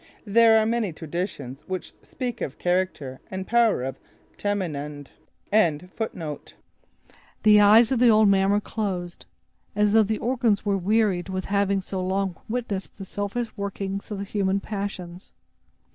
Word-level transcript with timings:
There 0.25 0.57
are 0.57 0.65
many 0.65 0.91
traditions 0.93 1.63
which 1.67 1.93
speak 2.01 2.41
of 2.41 2.53
the 2.53 2.57
character 2.57 3.21
and 3.29 3.45
power 3.45 3.83
of 3.83 3.99
Tamenund. 4.35 5.11
The 7.43 7.61
eyes 7.61 7.91
of 7.91 7.99
the 7.99 8.09
old 8.09 8.27
man 8.27 8.49
were 8.49 8.59
closed, 8.59 9.27
as 9.75 9.93
though 9.93 10.01
the 10.01 10.17
organs 10.17 10.65
were 10.65 10.75
wearied 10.75 11.29
with 11.29 11.45
having 11.45 11.81
so 11.81 12.01
long 12.03 12.35
witnessed 12.49 12.97
the 12.97 13.05
selfish 13.05 13.55
workings 13.55 14.09
of 14.09 14.17
the 14.17 14.23
human 14.23 14.59
passions. 14.59 15.33